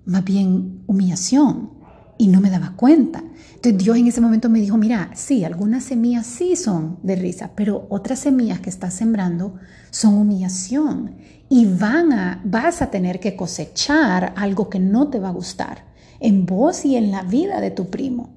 más 0.03 0.25
bien 0.25 0.83
humillación 0.85 1.69
y 2.17 2.27
no 2.27 2.41
me 2.41 2.49
daba 2.49 2.73
cuenta. 2.75 3.23
Entonces 3.55 3.77
Dios 3.77 3.95
en 3.95 4.07
ese 4.07 4.19
momento 4.19 4.49
me 4.49 4.59
dijo, 4.59 4.75
mira, 4.75 5.09
sí, 5.13 5.45
algunas 5.45 5.85
semillas 5.85 6.27
sí 6.27 6.57
son 6.57 6.99
de 7.03 7.15
risa, 7.15 7.51
pero 7.55 7.87
otras 7.89 8.19
semillas 8.19 8.59
que 8.59 8.69
estás 8.69 8.93
sembrando 8.93 9.55
son 9.91 10.13
humillación 10.15 11.15
y 11.47 11.67
van 11.67 12.11
a, 12.11 12.41
vas 12.43 12.81
a 12.81 12.91
tener 12.91 13.21
que 13.21 13.37
cosechar 13.37 14.33
algo 14.35 14.69
que 14.69 14.79
no 14.79 15.07
te 15.07 15.21
va 15.21 15.29
a 15.29 15.31
gustar 15.31 15.85
en 16.19 16.45
vos 16.45 16.83
y 16.83 16.97
en 16.97 17.11
la 17.11 17.23
vida 17.23 17.61
de 17.61 17.71
tu 17.71 17.89
primo. 17.89 18.36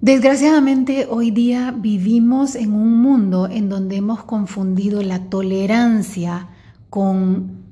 Desgraciadamente 0.00 1.06
hoy 1.08 1.30
día 1.30 1.74
vivimos 1.76 2.54
en 2.54 2.74
un 2.74 3.00
mundo 3.00 3.48
en 3.50 3.70
donde 3.70 3.96
hemos 3.96 4.24
confundido 4.24 5.02
la 5.02 5.30
tolerancia 5.30 6.48
con 6.90 7.64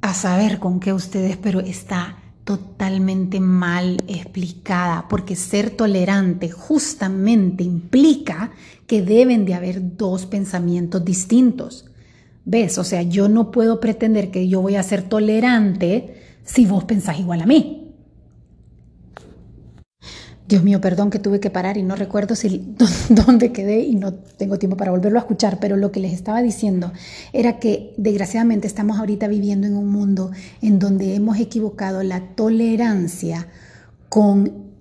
a 0.00 0.12
saber 0.12 0.58
con 0.58 0.80
qué 0.80 0.92
ustedes, 0.92 1.36
pero 1.36 1.60
está 1.60 2.16
totalmente 2.42 3.38
mal 3.38 3.98
explicada, 4.08 5.06
porque 5.08 5.36
ser 5.36 5.70
tolerante 5.70 6.50
justamente 6.50 7.62
implica 7.62 8.50
que 8.88 9.02
deben 9.02 9.44
de 9.44 9.54
haber 9.54 9.96
dos 9.96 10.26
pensamientos 10.26 11.04
distintos. 11.04 11.86
¿Ves? 12.44 12.76
O 12.78 12.84
sea, 12.84 13.02
yo 13.02 13.28
no 13.28 13.52
puedo 13.52 13.78
pretender 13.78 14.32
que 14.32 14.48
yo 14.48 14.62
voy 14.62 14.74
a 14.74 14.82
ser 14.82 15.02
tolerante 15.02 16.14
si 16.42 16.66
vos 16.66 16.84
pensás 16.84 17.20
igual 17.20 17.42
a 17.42 17.46
mí. 17.46 17.79
Dios 20.50 20.64
mío, 20.64 20.80
perdón 20.80 21.10
que 21.10 21.20
tuve 21.20 21.38
que 21.38 21.48
parar 21.48 21.76
y 21.76 21.84
no 21.84 21.94
recuerdo 21.94 22.34
si, 22.34 22.74
dónde 23.08 23.52
quedé 23.52 23.82
y 23.82 23.94
no 23.94 24.12
tengo 24.12 24.58
tiempo 24.58 24.76
para 24.76 24.90
volverlo 24.90 25.18
a 25.18 25.22
escuchar, 25.22 25.60
pero 25.60 25.76
lo 25.76 25.92
que 25.92 26.00
les 26.00 26.12
estaba 26.12 26.42
diciendo 26.42 26.92
era 27.32 27.60
que 27.60 27.94
desgraciadamente 27.96 28.66
estamos 28.66 28.98
ahorita 28.98 29.28
viviendo 29.28 29.68
en 29.68 29.76
un 29.76 29.86
mundo 29.86 30.32
en 30.60 30.80
donde 30.80 31.14
hemos 31.14 31.38
equivocado 31.38 32.02
la 32.02 32.34
tolerancia 32.34 33.46
con, 34.08 34.72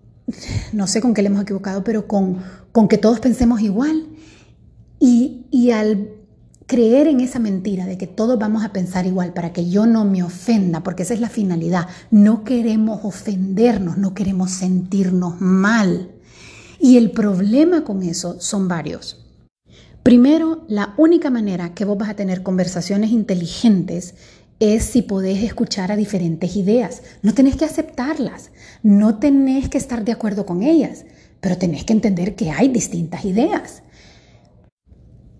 no 0.73 0.87
sé 0.87 1.01
con 1.01 1.13
qué 1.13 1.21
le 1.21 1.27
hemos 1.27 1.43
equivocado, 1.43 1.83
pero 1.83 2.07
con, 2.07 2.39
con 2.71 2.87
que 2.87 2.97
todos 2.97 3.19
pensemos 3.19 3.61
igual. 3.61 4.07
Y, 4.99 5.45
y 5.51 5.69
al 5.69 6.09
creer 6.69 7.07
en 7.07 7.19
esa 7.19 7.39
mentira 7.39 7.87
de 7.87 7.97
que 7.97 8.05
todos 8.05 8.37
vamos 8.37 8.63
a 8.63 8.71
pensar 8.71 9.07
igual 9.07 9.33
para 9.33 9.51
que 9.51 9.71
yo 9.71 9.87
no 9.87 10.05
me 10.05 10.21
ofenda, 10.21 10.83
porque 10.83 11.01
esa 11.01 11.15
es 11.15 11.19
la 11.19 11.27
finalidad. 11.27 11.87
No 12.11 12.43
queremos 12.43 12.99
ofendernos, 13.03 13.97
no 13.97 14.13
queremos 14.13 14.51
sentirnos 14.51 15.41
mal. 15.41 16.11
Y 16.79 16.97
el 16.97 17.09
problema 17.09 17.83
con 17.83 18.03
eso 18.03 18.39
son 18.39 18.67
varios. 18.67 19.25
Primero, 20.03 20.63
la 20.67 20.93
única 20.97 21.31
manera 21.31 21.73
que 21.73 21.85
vos 21.85 21.97
vas 21.97 22.09
a 22.09 22.15
tener 22.15 22.43
conversaciones 22.43 23.09
inteligentes 23.09 24.13
es 24.59 24.83
si 24.83 25.01
podés 25.01 25.43
escuchar 25.43 25.91
a 25.91 25.95
diferentes 25.95 26.55
ideas. 26.55 27.01
No 27.23 27.33
tenés 27.33 27.55
que 27.55 27.65
aceptarlas, 27.65 28.51
no 28.83 29.17
tenés 29.17 29.69
que 29.69 29.79
estar 29.79 30.05
de 30.05 30.11
acuerdo 30.11 30.45
con 30.45 30.61
ellas, 30.61 31.05
pero 31.41 31.57
tenés 31.57 31.83
que 31.83 31.93
entender 31.93 32.35
que 32.35 32.51
hay 32.51 32.67
distintas 32.67 33.25
ideas. 33.25 33.81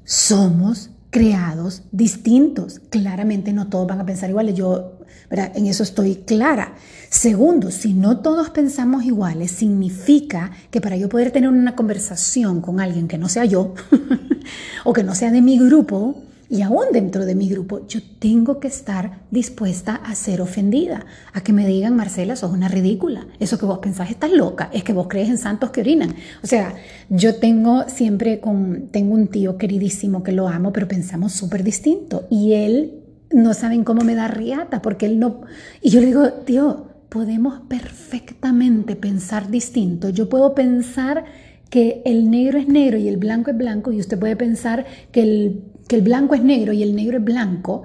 Somos 0.03 0.89
creados 1.09 1.83
distintos. 1.91 2.79
Claramente 2.89 3.53
no 3.53 3.67
todos 3.67 3.87
van 3.87 4.01
a 4.01 4.05
pensar 4.05 4.29
iguales. 4.29 4.55
Yo 4.55 4.99
en 5.31 5.67
eso 5.67 5.83
estoy 5.83 6.15
clara. 6.15 6.75
Segundo, 7.09 7.71
si 7.71 7.93
no 7.93 8.19
todos 8.19 8.49
pensamos 8.49 9.03
iguales, 9.03 9.51
significa 9.51 10.51
que 10.71 10.81
para 10.81 10.97
yo 10.97 11.09
poder 11.09 11.31
tener 11.31 11.49
una 11.49 11.75
conversación 11.75 12.61
con 12.61 12.79
alguien 12.79 13.07
que 13.07 13.17
no 13.17 13.29
sea 13.29 13.45
yo 13.45 13.73
o 14.83 14.93
que 14.93 15.03
no 15.03 15.15
sea 15.15 15.31
de 15.31 15.41
mi 15.41 15.57
grupo, 15.57 16.23
y 16.49 16.63
aún 16.63 16.85
dentro 16.91 17.25
de 17.25 17.35
mi 17.35 17.47
grupo, 17.47 17.85
yo 17.87 17.99
tengo 18.17 18.59
que 18.59 18.67
estar 18.67 19.19
dispuesta 19.29 19.95
a 19.95 20.15
ser 20.15 20.41
ofendida, 20.41 21.05
a 21.31 21.41
que 21.41 21.53
me 21.53 21.67
digan, 21.67 21.95
Marcela, 21.95 22.35
sos 22.35 22.51
una 22.51 22.67
ridícula. 22.67 23.27
Eso 23.39 23.59
que 23.59 23.67
vos 23.67 23.77
pensás 23.77 24.09
estás 24.09 24.31
loca, 24.31 24.69
es 24.73 24.83
que 24.83 24.91
vos 24.91 25.07
crees 25.07 25.29
en 25.29 25.37
santos 25.37 25.69
que 25.69 25.81
orinan. 25.81 26.15
O 26.43 26.47
sea, 26.47 26.73
yo 27.09 27.35
tengo 27.35 27.87
siempre 27.87 28.39
con, 28.39 28.87
tengo 28.91 29.13
un 29.13 29.27
tío 29.27 29.57
queridísimo 29.57 30.23
que 30.23 30.31
lo 30.31 30.47
amo, 30.47 30.73
pero 30.73 30.87
pensamos 30.87 31.33
súper 31.33 31.63
distinto. 31.63 32.25
Y 32.31 32.53
él, 32.53 33.03
no 33.31 33.53
saben 33.53 33.83
cómo 33.83 34.03
me 34.03 34.15
da 34.15 34.27
riata, 34.27 34.81
porque 34.81 35.05
él 35.05 35.19
no... 35.19 35.41
Y 35.83 35.91
yo 35.91 35.99
le 35.99 36.07
digo, 36.07 36.33
tío, 36.45 36.87
podemos 37.09 37.61
perfectamente 37.67 38.95
pensar 38.95 39.51
distinto. 39.51 40.09
Yo 40.09 40.29
puedo 40.29 40.55
pensar 40.55 41.25
que 41.69 42.01
el 42.05 42.31
negro 42.31 42.57
es 42.57 42.67
negro 42.67 42.97
y 42.97 43.07
el 43.07 43.17
blanco 43.17 43.51
es 43.51 43.57
blanco 43.57 43.91
y 43.91 43.99
usted 43.99 44.17
puede 44.17 44.35
pensar 44.35 44.85
que 45.11 45.21
el 45.21 45.63
que 45.89 45.95
el 45.95 46.03
blanco 46.03 46.35
es 46.35 46.43
negro 46.43 46.71
y 46.71 46.83
el 46.83 46.95
negro 46.95 47.17
es 47.17 47.23
blanco 47.23 47.81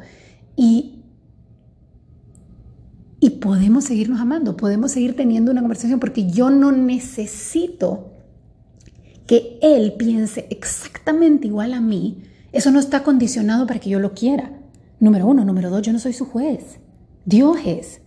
y, 0.55 1.01
y 3.19 3.31
podemos 3.31 3.85
seguirnos 3.85 4.21
amando, 4.21 4.59
podemos 4.59 4.93
seguir 4.93 5.17
teniendo 5.17 5.51
una 5.51 5.63
conversación 5.63 5.99
porque 5.99 6.31
yo 6.31 6.51
no 6.51 6.71
necesito 6.71 8.13
que 9.27 9.59
él 9.63 9.95
piense 9.95 10.47
exactamente 10.51 11.47
igual 11.47 11.73
a 11.73 11.81
mí. 11.81 12.23
Eso 12.53 12.71
no 12.71 12.79
está 12.79 13.03
condicionado 13.03 13.67
para 13.67 13.81
que 13.81 13.89
yo 13.89 13.99
lo 13.99 14.13
quiera. 14.13 14.53
Número 15.01 15.27
uno. 15.27 15.43
Número 15.47 15.71
dos, 15.71 15.81
yo 15.81 15.95
no 15.95 15.99
soy 15.99 16.13
su 16.13 16.27
juez. 16.27 16.79
Dios 17.25 17.57
es. 17.65 18.03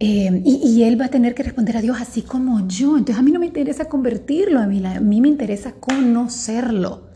Eh, 0.00 0.42
y, 0.44 0.82
él 0.82 1.00
va 1.00 1.04
a 1.04 1.10
tener 1.10 1.34
que 1.34 1.44
responder 1.44 1.76
a 1.76 1.80
Dios 1.80 2.00
así 2.00 2.22
como 2.22 2.66
yo. 2.66 2.98
Entonces 2.98 3.18
a 3.18 3.22
mí 3.22 3.30
no 3.30 3.38
me 3.38 3.46
interesa 3.46 3.84
convertirlo, 3.84 4.58
a 4.58 4.66
mí, 4.66 4.84
a 4.84 4.98
mí 5.00 5.20
me 5.20 5.28
interesa 5.28 5.74
conocerlo. 5.74 7.09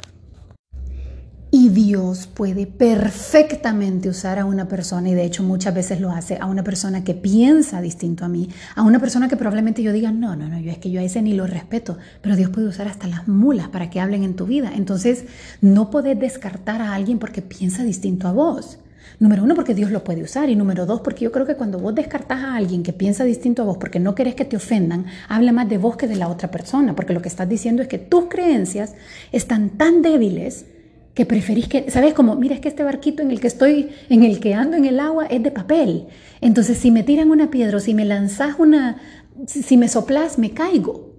Dios 1.74 2.28
puede 2.28 2.66
perfectamente 2.66 4.08
usar 4.08 4.38
a 4.38 4.44
una 4.44 4.68
persona, 4.68 5.08
y 5.08 5.14
de 5.14 5.24
hecho 5.24 5.42
muchas 5.42 5.74
veces 5.74 6.00
lo 6.00 6.12
hace, 6.12 6.38
a 6.40 6.46
una 6.46 6.62
persona 6.62 7.02
que 7.02 7.14
piensa 7.14 7.80
distinto 7.80 8.24
a 8.24 8.28
mí, 8.28 8.48
a 8.76 8.82
una 8.82 9.00
persona 9.00 9.28
que 9.28 9.36
probablemente 9.36 9.82
yo 9.82 9.92
diga, 9.92 10.12
no, 10.12 10.36
no, 10.36 10.48
no, 10.48 10.60
yo 10.60 10.70
es 10.70 10.78
que 10.78 10.92
yo 10.92 11.00
a 11.00 11.02
ese 11.02 11.20
ni 11.20 11.32
lo 11.32 11.48
respeto, 11.48 11.98
pero 12.22 12.36
Dios 12.36 12.50
puede 12.50 12.68
usar 12.68 12.86
hasta 12.86 13.08
las 13.08 13.26
mulas 13.26 13.68
para 13.68 13.90
que 13.90 13.98
hablen 13.98 14.22
en 14.22 14.36
tu 14.36 14.46
vida. 14.46 14.70
Entonces, 14.76 15.24
no 15.60 15.90
podés 15.90 16.16
descartar 16.16 16.80
a 16.80 16.94
alguien 16.94 17.18
porque 17.18 17.42
piensa 17.42 17.82
distinto 17.82 18.28
a 18.28 18.32
vos. 18.32 18.78
Número 19.18 19.42
uno, 19.42 19.56
porque 19.56 19.74
Dios 19.74 19.90
lo 19.90 20.04
puede 20.04 20.22
usar. 20.22 20.50
Y 20.50 20.56
número 20.56 20.86
dos, 20.86 21.00
porque 21.00 21.24
yo 21.24 21.32
creo 21.32 21.46
que 21.46 21.56
cuando 21.56 21.78
vos 21.78 21.94
descartás 21.94 22.42
a 22.42 22.54
alguien 22.54 22.84
que 22.84 22.92
piensa 22.92 23.24
distinto 23.24 23.62
a 23.62 23.64
vos 23.64 23.78
porque 23.78 23.98
no 23.98 24.14
querés 24.14 24.36
que 24.36 24.44
te 24.44 24.56
ofendan, 24.56 25.06
habla 25.28 25.52
más 25.52 25.68
de 25.68 25.78
vos 25.78 25.96
que 25.96 26.06
de 26.06 26.16
la 26.16 26.28
otra 26.28 26.50
persona. 26.50 26.94
Porque 26.94 27.14
lo 27.14 27.22
que 27.22 27.28
estás 27.28 27.48
diciendo 27.48 27.82
es 27.82 27.88
que 27.88 27.98
tus 27.98 28.26
creencias 28.26 28.94
están 29.32 29.70
tan 29.70 30.02
débiles 30.02 30.66
que 31.14 31.26
preferís 31.26 31.68
que, 31.68 31.90
¿sabes? 31.90 32.12
Como, 32.12 32.34
mira, 32.34 32.54
es 32.54 32.60
que 32.60 32.68
este 32.68 32.82
barquito 32.82 33.22
en 33.22 33.30
el 33.30 33.40
que 33.40 33.46
estoy, 33.46 33.90
en 34.08 34.24
el 34.24 34.40
que 34.40 34.54
ando 34.54 34.76
en 34.76 34.84
el 34.84 34.98
agua, 34.98 35.26
es 35.26 35.42
de 35.42 35.50
papel. 35.50 36.06
Entonces, 36.40 36.76
si 36.76 36.90
me 36.90 37.04
tiran 37.04 37.30
una 37.30 37.50
piedra 37.50 37.76
o 37.76 37.80
si 37.80 37.94
me 37.94 38.04
lanzas 38.04 38.56
una, 38.58 38.98
si 39.46 39.76
me 39.76 39.88
soplas, 39.88 40.38
me 40.38 40.50
caigo. 40.50 41.14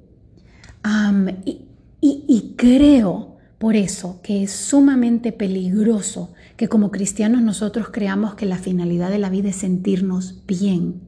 y, 1.46 1.62
y 2.02 2.54
creo 2.58 3.38
por 3.58 3.76
eso 3.76 4.20
que 4.22 4.44
es 4.44 4.52
sumamente 4.52 5.32
peligroso 5.32 6.34
que 6.58 6.68
como 6.68 6.92
cristianos 6.92 7.42
nosotros 7.42 7.88
creamos 7.92 8.36
que 8.36 8.46
la 8.46 8.58
finalidad 8.58 9.10
de 9.10 9.18
la 9.18 9.30
vida 9.30 9.50
es 9.50 9.56
sentirnos 9.56 10.46
bien 10.46 11.02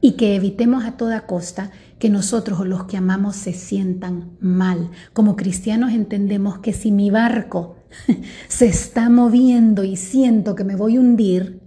y 0.00 0.12
que 0.12 0.34
evitemos 0.34 0.84
a 0.84 0.96
toda 0.96 1.26
costa 1.26 1.70
que 1.98 2.08
nosotros 2.08 2.60
o 2.60 2.64
los 2.64 2.84
que 2.84 2.96
amamos 2.96 3.36
se 3.36 3.52
sientan 3.52 4.30
mal. 4.40 4.90
Como 5.12 5.36
cristianos 5.36 5.92
entendemos 5.92 6.58
que 6.58 6.72
si 6.72 6.90
mi 6.90 7.10
barco 7.10 7.76
se 8.48 8.66
está 8.66 9.08
moviendo 9.08 9.84
y 9.84 9.96
siento 9.96 10.54
que 10.54 10.64
me 10.64 10.76
voy 10.76 10.96
a 10.96 11.00
hundir, 11.00 11.60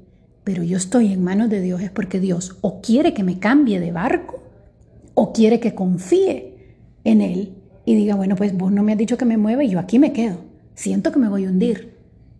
pero 0.43 0.63
yo 0.63 0.77
estoy 0.77 1.11
en 1.11 1.23
manos 1.23 1.49
de 1.49 1.61
Dios 1.61 1.81
es 1.81 1.91
porque 1.91 2.19
Dios 2.19 2.57
o 2.61 2.81
quiere 2.81 3.13
que 3.13 3.23
me 3.23 3.39
cambie 3.39 3.79
de 3.79 3.91
barco 3.91 4.43
o 5.13 5.33
quiere 5.33 5.59
que 5.59 5.73
confíe 5.73 6.77
en 7.03 7.21
Él 7.21 7.55
y 7.85 7.95
diga, 7.95 8.15
bueno, 8.15 8.35
pues 8.35 8.55
vos 8.55 8.71
no 8.71 8.83
me 8.83 8.91
has 8.91 8.97
dicho 8.97 9.17
que 9.17 9.25
me 9.25 9.37
mueva 9.37 9.63
y 9.63 9.69
yo 9.69 9.79
aquí 9.79 9.99
me 9.99 10.13
quedo. 10.13 10.39
Siento 10.75 11.11
que 11.11 11.19
me 11.19 11.29
voy 11.29 11.45
a 11.45 11.49
hundir, 11.49 11.97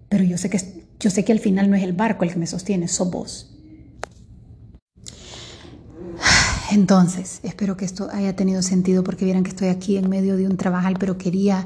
pero 0.10 0.24
yo 0.24 0.38
sé 0.38 0.50
que, 0.50 0.60
yo 1.00 1.10
sé 1.10 1.24
que 1.24 1.32
al 1.32 1.40
final 1.40 1.70
no 1.70 1.76
es 1.76 1.84
el 1.84 1.94
barco 1.94 2.24
el 2.24 2.32
que 2.32 2.40
me 2.40 2.48
sostiene, 2.48 2.88
sos 2.88 3.10
vos. 3.10 3.58
Entonces, 6.72 7.40
espero 7.44 7.78
que 7.78 7.86
esto 7.86 8.10
haya 8.12 8.36
tenido 8.36 8.62
sentido 8.62 9.04
porque 9.04 9.26
vieran 9.26 9.44
que 9.44 9.52
estoy 9.52 9.70
aquí 9.70 9.98
en 9.98 10.10
medio 10.10 10.36
de 10.36 10.48
un 10.48 10.58
trabajo, 10.58 10.90
pero 11.00 11.18
quería 11.18 11.66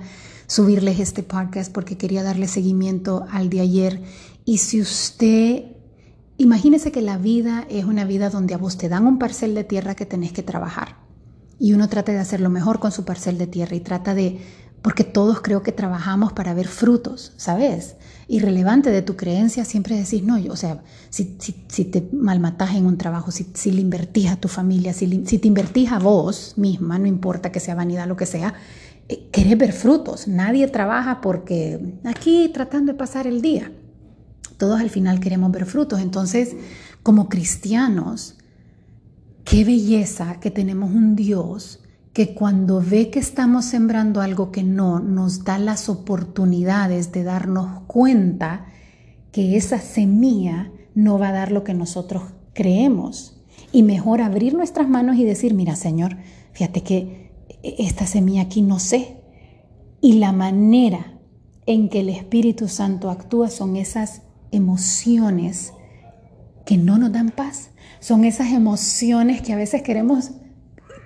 subirles 0.50 1.00
este 1.00 1.22
podcast 1.22 1.72
porque 1.72 1.96
quería 1.96 2.24
darle 2.24 2.48
seguimiento 2.48 3.26
al 3.32 3.52
de 3.52 3.62
ayer. 3.62 4.02
Y 4.46 4.58
si 4.58 4.82
usted, 4.82 5.64
imagínese 6.38 6.92
que 6.92 7.04
la 7.04 7.20
vida 7.20 7.68
es 7.70 7.86
una 7.86 8.04
vida 8.04 8.32
donde 8.32 8.56
a 8.56 8.58
vos 8.58 8.76
te 8.76 8.90
dan 8.90 9.06
un 9.06 9.20
parcel 9.20 9.54
de 9.54 9.64
tierra 9.64 9.94
que 9.94 10.08
tenés 10.08 10.34
que 10.34 10.42
trabajar. 10.42 10.98
Y 11.60 11.74
uno 11.74 11.88
trata 11.88 12.14
de 12.14 12.18
hacer 12.18 12.42
lo 12.42 12.50
mejor 12.50 12.80
con 12.80 12.92
su 12.92 13.06
parcel 13.06 13.38
de 13.38 13.46
tierra 13.46 13.76
y 13.76 13.82
trata 13.82 14.16
de 14.16 14.40
porque 14.82 15.04
todos 15.04 15.42
creo 15.42 15.62
que 15.62 15.72
trabajamos 15.72 16.34
para 16.34 16.54
ver 16.54 16.68
frutos, 16.68 17.34
¿sabes? 17.38 17.98
Irrelevante 18.28 18.90
de 18.90 19.02
tu 19.02 19.18
creencia, 19.18 19.66
siempre 19.66 19.98
decís, 19.98 20.24
no, 20.24 20.40
yo, 20.40 20.54
o 20.54 20.56
sea, 20.56 20.82
si, 21.10 21.38
si, 21.68 21.86
te 21.86 22.08
malmatás 22.14 22.76
en 22.76 22.86
un 22.86 22.98
trabajo, 22.98 23.30
si, 23.30 23.46
si 23.54 23.72
le 23.72 23.82
invertís 23.82 24.32
a 24.32 24.38
tu 24.38 24.48
familia, 24.48 24.94
si, 24.94 25.26
si 25.26 25.38
te 25.38 25.48
invertís 25.48 25.92
a 25.92 26.00
vos 26.00 26.54
misma, 26.56 26.98
no 26.98 27.08
importa 27.08 27.52
que 27.52 27.60
sea 27.60 27.76
vanidad, 27.76 28.08
lo 28.08 28.16
que 28.16 28.26
sea, 28.26 28.54
querés 29.32 29.58
ver 29.58 29.74
frutos. 29.74 30.28
Nadie 30.28 30.68
trabaja 30.68 31.22
porque 31.22 31.98
aquí 32.04 32.50
tratando 32.54 32.92
de 32.92 32.98
pasar 32.98 33.28
el 33.28 33.42
día. 33.42 33.72
Todos 34.58 34.80
al 34.80 34.90
final 34.90 35.20
queremos 35.20 35.52
ver 35.52 35.66
frutos. 35.66 36.02
Entonces, 36.02 36.56
como 37.04 37.30
cristianos, 37.30 38.38
qué 39.44 39.64
belleza 39.64 40.40
que 40.40 40.52
tenemos 40.52 40.92
un 40.92 41.16
Dios 41.16 41.80
que 42.14 42.34
cuando 42.34 42.82
ve 42.82 43.10
que 43.10 43.20
estamos 43.20 43.66
sembrando 43.66 44.22
algo 44.22 44.52
que 44.52 44.64
no, 44.64 45.00
nos 45.00 45.44
da 45.44 45.58
las 45.58 45.90
oportunidades 45.90 47.12
de 47.12 47.24
darnos 47.24 47.84
cuenta 47.88 48.66
que 49.32 49.58
esa 49.58 49.80
semilla 49.80 50.72
no 50.96 51.18
va 51.18 51.30
a 51.30 51.34
dar 51.34 51.52
lo 51.52 51.64
que 51.64 51.74
nosotros 51.74 52.24
creemos. 52.54 53.42
Y 53.72 53.84
mejor 53.84 54.22
abrir 54.22 54.56
nuestras 54.56 54.90
manos 54.90 55.18
y 55.18 55.24
decir, 55.24 55.54
mira 55.54 55.76
Señor, 55.76 56.18
fíjate 56.52 56.82
que 56.82 57.29
esta 57.64 58.06
semilla 58.06 58.44
aquí 58.44 58.62
no 58.62 58.80
sé. 58.80 59.18
Y 60.02 60.14
la 60.14 60.32
manera 60.32 61.20
en 61.66 61.90
que 61.90 62.00
el 62.00 62.10
Espíritu 62.10 62.68
Santo 62.68 63.10
actúa 63.10 63.50
son 63.50 63.76
esas 63.76 64.24
emociones 64.52 65.74
que 66.66 66.78
no 66.78 66.98
nos 66.98 67.12
dan 67.12 67.30
paz. 67.30 67.72
Son 68.00 68.24
esas 68.24 68.52
emociones 68.54 69.42
que 69.42 69.54
a 69.54 69.58
veces 69.58 69.82
queremos 69.82 70.32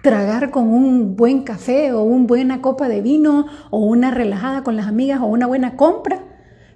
tragar 0.04 0.52
con 0.52 0.68
un 0.68 1.16
buen 1.16 1.44
café 1.44 1.94
o 1.94 2.04
una 2.04 2.28
buena 2.28 2.62
copa 2.62 2.90
de 2.90 3.02
vino 3.02 3.46
o 3.72 3.80
una 3.80 4.12
relajada 4.12 4.64
con 4.64 4.76
las 4.76 4.88
amigas 4.88 5.22
o 5.22 5.26
una 5.26 5.48
buena 5.48 5.78
compra, 5.78 6.26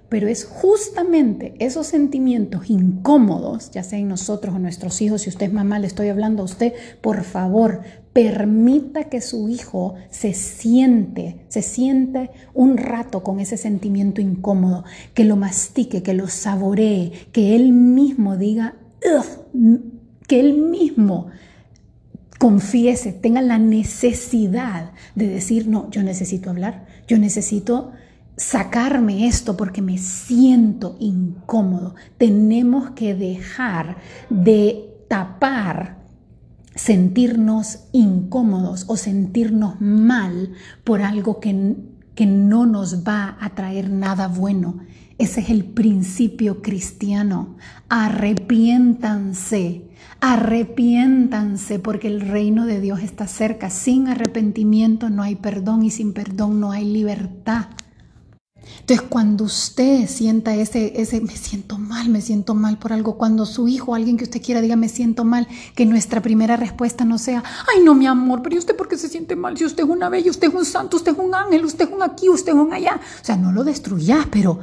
pero 0.08 0.28
es 0.28 0.46
justamente 0.46 1.54
esos 1.58 1.86
sentimientos 1.86 2.70
incómodos, 2.70 3.70
ya 3.70 3.82
sea 3.82 3.98
en 3.98 4.08
nosotros 4.08 4.54
o 4.54 4.58
nuestros 4.58 5.02
hijos, 5.02 5.22
si 5.22 5.28
usted 5.28 5.46
es 5.46 5.52
mamá, 5.52 5.78
le 5.78 5.86
estoy 5.86 6.08
hablando 6.08 6.42
a 6.42 6.46
usted, 6.46 6.72
por 7.02 7.22
favor, 7.22 7.82
permita 8.18 9.04
que 9.04 9.20
su 9.20 9.48
hijo 9.48 9.94
se 10.10 10.34
siente, 10.34 11.46
se 11.46 11.62
siente 11.62 12.30
un 12.52 12.76
rato 12.76 13.22
con 13.22 13.38
ese 13.38 13.56
sentimiento 13.56 14.20
incómodo, 14.20 14.82
que 15.14 15.22
lo 15.22 15.36
mastique, 15.36 16.02
que 16.02 16.14
lo 16.14 16.26
saboree, 16.26 17.12
que 17.30 17.54
él 17.54 17.72
mismo 17.72 18.36
diga, 18.36 18.74
que 20.26 20.40
él 20.40 20.58
mismo 20.58 21.28
confiese, 22.40 23.12
tenga 23.12 23.40
la 23.40 23.60
necesidad 23.60 24.90
de 25.14 25.28
decir, 25.28 25.68
no, 25.68 25.88
yo 25.92 26.02
necesito 26.02 26.50
hablar, 26.50 26.86
yo 27.06 27.18
necesito 27.18 27.92
sacarme 28.36 29.28
esto 29.28 29.56
porque 29.56 29.80
me 29.80 29.96
siento 29.96 30.96
incómodo. 30.98 31.94
Tenemos 32.18 32.90
que 32.90 33.14
dejar 33.14 33.98
de 34.28 34.90
tapar 35.06 35.97
sentirnos 36.78 37.84
incómodos 37.92 38.84
o 38.88 38.96
sentirnos 38.96 39.80
mal 39.80 40.52
por 40.84 41.02
algo 41.02 41.40
que, 41.40 41.76
que 42.14 42.26
no 42.26 42.66
nos 42.66 43.06
va 43.06 43.36
a 43.40 43.54
traer 43.54 43.90
nada 43.90 44.28
bueno. 44.28 44.78
Ese 45.18 45.40
es 45.40 45.50
el 45.50 45.64
principio 45.64 46.62
cristiano. 46.62 47.56
Arrepiéntanse 47.88 49.88
Arrepiéntanse 50.20 51.78
porque 51.78 52.08
el 52.08 52.20
reino 52.20 52.66
de 52.66 52.80
Dios 52.80 53.02
está 53.02 53.28
cerca. 53.28 53.70
Sin 53.70 54.08
arrepentimiento 54.08 55.10
no 55.10 55.22
hay 55.22 55.36
perdón 55.36 55.84
y 55.84 55.90
sin 55.90 56.12
perdón 56.12 56.58
no 56.58 56.72
hay 56.72 56.84
libertad. 56.84 57.66
Entonces, 58.80 59.06
cuando 59.08 59.44
usted 59.44 60.08
sienta 60.08 60.54
ese, 60.54 61.00
ese, 61.00 61.20
me 61.20 61.36
siento 61.36 61.78
mal, 61.78 62.08
me 62.08 62.20
siento 62.20 62.54
mal 62.54 62.78
por 62.78 62.92
algo, 62.92 63.18
cuando 63.18 63.46
su 63.46 63.68
hijo, 63.68 63.94
alguien 63.94 64.16
que 64.16 64.24
usted 64.24 64.42
quiera 64.42 64.60
diga, 64.60 64.76
me 64.76 64.88
siento 64.88 65.24
mal, 65.24 65.46
que 65.74 65.84
nuestra 65.86 66.22
primera 66.22 66.56
respuesta 66.56 67.04
no 67.04 67.18
sea, 67.18 67.42
ay, 67.74 67.82
no, 67.84 67.94
mi 67.94 68.06
amor, 68.06 68.42
pero 68.42 68.56
¿y 68.56 68.58
usted 68.58 68.76
por 68.76 68.88
qué 68.88 68.96
se 68.96 69.08
siente 69.08 69.36
mal? 69.36 69.56
Si 69.56 69.64
usted 69.64 69.84
es 69.84 69.88
una 69.88 70.08
bella, 70.08 70.30
usted 70.30 70.48
es 70.48 70.54
un 70.54 70.64
santo, 70.64 70.96
usted 70.96 71.12
es 71.12 71.18
un 71.18 71.34
ángel, 71.34 71.64
usted 71.64 71.88
es 71.88 71.94
un 71.94 72.02
aquí, 72.02 72.28
usted 72.28 72.52
es 72.52 72.58
un 72.58 72.72
allá. 72.72 73.00
O 73.20 73.24
sea, 73.24 73.36
no 73.36 73.52
lo 73.52 73.64
destruyas, 73.64 74.26
pero 74.30 74.60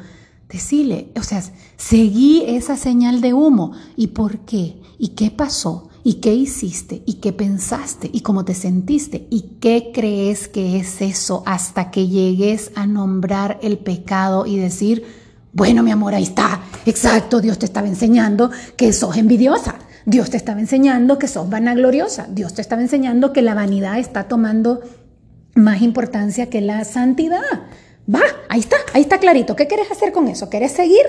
decile, 0.50 1.12
o 1.18 1.24
sea, 1.24 1.44
seguí 1.78 2.44
esa 2.48 2.78
señal 2.78 3.22
de 3.22 3.34
humo. 3.34 3.74
¿Y 3.96 4.08
por 4.08 4.40
qué? 4.40 4.82
¿Y 4.98 5.10
qué 5.10 5.32
pasó? 5.32 5.90
¿Y 6.08 6.22
qué 6.22 6.36
hiciste? 6.36 7.02
¿Y 7.08 7.16
qué 7.16 7.34
pensaste? 7.34 8.12
¿Y 8.14 8.22
cómo 8.22 8.46
te 8.46 8.54
sentiste? 8.54 9.26
¿Y 9.32 9.58
qué 9.60 9.90
crees 9.92 10.48
que 10.48 10.78
es 10.78 11.02
eso 11.02 11.42
hasta 11.48 11.90
que 11.90 12.08
llegues 12.08 12.72
a 12.76 12.86
nombrar 12.86 13.58
el 13.64 13.80
pecado 13.80 14.46
y 14.46 14.56
decir, 14.56 15.04
bueno, 15.52 15.82
mi 15.82 15.90
amor, 15.90 16.14
ahí 16.14 16.22
está, 16.22 16.62
exacto, 16.86 17.42
Dios 17.42 17.58
te 17.58 17.66
estaba 17.66 17.88
enseñando 17.88 18.52
que 18.78 18.94
sos 18.94 19.18
envidiosa, 19.18 19.80
Dios 20.06 20.30
te 20.30 20.38
estaba 20.38 20.60
enseñando 20.60 21.18
que 21.18 21.28
sos 21.28 21.50
vanagloriosa, 21.50 22.28
Dios 22.30 22.54
te 22.54 22.62
estaba 22.62 22.84
enseñando 22.84 23.34
que 23.34 23.42
la 23.42 23.56
vanidad 23.56 23.98
está 23.98 24.28
tomando 24.28 24.82
más 25.56 25.82
importancia 25.82 26.52
que 26.52 26.62
la 26.62 26.84
santidad. 26.84 27.42
Va, 28.08 28.22
ahí 28.50 28.60
está, 28.60 28.76
ahí 28.94 29.02
está 29.02 29.18
clarito. 29.18 29.56
¿Qué 29.56 29.66
quieres 29.66 29.90
hacer 29.92 30.12
con 30.12 30.28
eso? 30.28 30.50
¿Quieres 30.52 30.72
seguir 30.72 31.02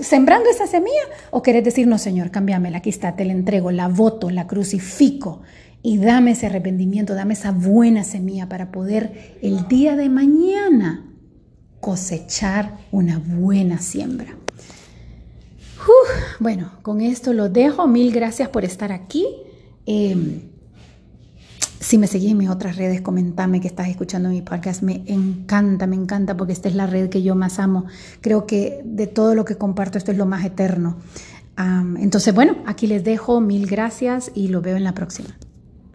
sembrando 0.00 0.48
esa 0.48 0.66
semilla 0.66 1.02
o 1.30 1.42
quieres 1.42 1.64
decir, 1.64 1.86
no, 1.86 1.98
Señor, 1.98 2.30
cámbiamela, 2.30 2.78
aquí 2.78 2.90
está, 2.90 3.16
te 3.16 3.24
la 3.24 3.32
entrego, 3.32 3.70
la 3.70 3.88
voto, 3.88 4.30
la 4.30 4.46
crucifico 4.46 5.42
y 5.82 5.98
dame 5.98 6.32
ese 6.32 6.46
arrepentimiento, 6.46 7.14
dame 7.14 7.34
esa 7.34 7.50
buena 7.50 8.04
semilla 8.04 8.48
para 8.48 8.70
poder 8.70 9.36
el 9.42 9.66
día 9.68 9.96
de 9.96 10.08
mañana 10.08 11.08
cosechar 11.80 12.78
una 12.92 13.18
buena 13.18 13.78
siembra? 13.78 14.36
bueno, 16.38 16.72
con 16.82 17.00
esto 17.00 17.32
lo 17.32 17.48
dejo. 17.48 17.88
Mil 17.88 18.12
gracias 18.12 18.48
por 18.48 18.64
estar 18.64 18.92
aquí. 18.92 19.26
Em, 19.86 20.51
si 21.82 21.98
me 21.98 22.06
seguís 22.06 22.30
en 22.30 22.38
mis 22.38 22.48
otras 22.48 22.76
redes, 22.76 23.00
comentame 23.00 23.60
que 23.60 23.66
estás 23.66 23.88
escuchando 23.88 24.28
mi 24.28 24.40
podcast. 24.40 24.82
Me 24.82 25.02
encanta, 25.06 25.86
me 25.86 25.96
encanta 25.96 26.36
porque 26.36 26.52
esta 26.52 26.68
es 26.68 26.76
la 26.76 26.86
red 26.86 27.08
que 27.08 27.22
yo 27.22 27.34
más 27.34 27.58
amo. 27.58 27.86
Creo 28.20 28.46
que 28.46 28.80
de 28.84 29.08
todo 29.08 29.34
lo 29.34 29.44
que 29.44 29.56
comparto 29.56 29.98
esto 29.98 30.12
es 30.12 30.16
lo 30.16 30.26
más 30.26 30.44
eterno. 30.44 30.96
entonces, 31.58 32.34
bueno, 32.34 32.56
aquí 32.66 32.86
les 32.86 33.04
dejo. 33.04 33.40
Mil 33.40 33.66
gracias 33.66 34.30
y 34.34 34.48
lo 34.48 34.62
veo 34.62 34.76
en 34.76 34.84
la 34.84 34.94
próxima. 34.94 35.30